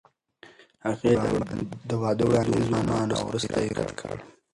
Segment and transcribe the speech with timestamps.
[0.85, 1.13] هغې
[1.89, 4.17] د واده وړاندیز ومانه او وروسته یې رد کړ.